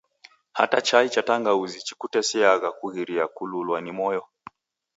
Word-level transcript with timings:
Hata 0.53 0.81
chai 0.81 1.09
cha 1.09 1.23
tangauzi 1.23 1.81
chikutesiagha 1.83 2.71
kughiria 2.71 3.25
kululwa 3.27 3.81
ni 3.81 3.91
moyo. 3.91 4.23